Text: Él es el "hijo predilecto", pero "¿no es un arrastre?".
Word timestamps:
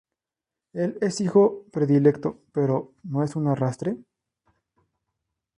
Él 0.73 0.97
es 0.99 1.19
el 1.19 1.27
"hijo 1.27 1.67
predilecto", 1.71 2.41
pero 2.53 2.95
"¿no 3.03 3.21
es 3.23 3.35
un 3.35 3.47
arrastre?". 3.49 3.97